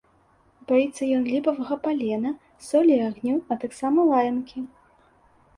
[0.71, 2.31] Баіцца ён ліпавага палена,
[2.69, 4.57] солі і агню, а таксама лаянкі.